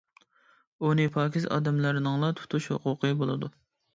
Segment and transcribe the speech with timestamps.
[0.87, 3.51] ئۇنى پاكىز ئادەملەرنىڭلا تۇتۇش ھوقۇقى بولىدۇ.